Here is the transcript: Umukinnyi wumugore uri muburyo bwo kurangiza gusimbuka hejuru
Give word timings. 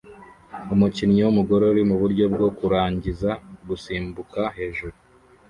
Umukinnyi 0.73 1.19
wumugore 1.25 1.63
uri 1.71 1.81
muburyo 1.89 2.25
bwo 2.33 2.47
kurangiza 2.57 3.29
gusimbuka 3.67 4.41
hejuru 4.57 4.95